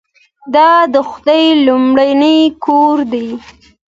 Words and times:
دا 0.55 0.69
د 0.93 0.95
خدای 1.09 1.45
لومړنی 1.65 2.37
کور 2.65 2.97
دی. 3.11 3.27